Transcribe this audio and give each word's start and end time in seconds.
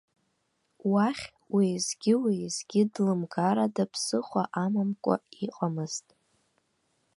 Уахь 0.91 1.25
уеизгьы-уеизгьы 1.53 2.81
длымгар 2.93 3.57
ада 3.65 3.85
ԥсыхәа 3.91 4.43
амамкәа 4.63 5.15
иҟамызт. 5.45 6.07